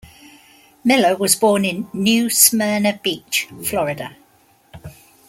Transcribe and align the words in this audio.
Miller 0.83 1.15
was 1.15 1.35
born 1.35 1.63
in 1.63 1.87
New 1.93 2.27
Smyrna 2.27 2.99
Beach, 3.03 3.47
Florida. 3.63 4.15